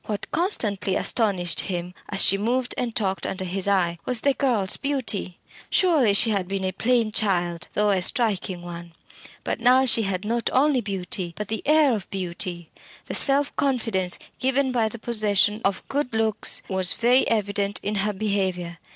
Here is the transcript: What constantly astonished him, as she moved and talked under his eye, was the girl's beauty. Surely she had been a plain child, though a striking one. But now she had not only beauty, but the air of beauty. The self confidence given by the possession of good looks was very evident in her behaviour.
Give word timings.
What 0.07 0.31
constantly 0.31 0.95
astonished 0.95 1.59
him, 1.59 1.93
as 2.09 2.23
she 2.23 2.35
moved 2.35 2.73
and 2.75 2.95
talked 2.95 3.27
under 3.27 3.45
his 3.45 3.67
eye, 3.67 3.99
was 4.03 4.21
the 4.21 4.33
girl's 4.33 4.75
beauty. 4.75 5.37
Surely 5.69 6.15
she 6.15 6.31
had 6.31 6.47
been 6.47 6.63
a 6.63 6.71
plain 6.71 7.11
child, 7.11 7.67
though 7.73 7.91
a 7.91 8.01
striking 8.01 8.63
one. 8.63 8.93
But 9.43 9.59
now 9.59 9.85
she 9.85 10.01
had 10.01 10.25
not 10.25 10.49
only 10.53 10.81
beauty, 10.81 11.35
but 11.37 11.49
the 11.49 11.61
air 11.67 11.93
of 11.95 12.09
beauty. 12.09 12.71
The 13.05 13.13
self 13.13 13.55
confidence 13.55 14.17
given 14.39 14.71
by 14.71 14.89
the 14.89 14.97
possession 14.97 15.61
of 15.63 15.87
good 15.87 16.15
looks 16.15 16.63
was 16.67 16.93
very 16.93 17.27
evident 17.29 17.79
in 17.83 17.93
her 18.01 18.13
behaviour. 18.13 18.79